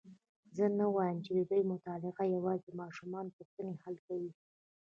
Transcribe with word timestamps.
زه 0.55 0.65
نه 0.79 0.85
وایم 0.95 1.17
چې 1.25 1.31
ددې 1.37 1.59
مطالعه 1.71 2.23
یوازي 2.35 2.61
د 2.65 2.69
ماشومانو 2.81 3.33
پوښتني 3.37 3.73
حل 3.83 3.95
کوي. 4.07 4.31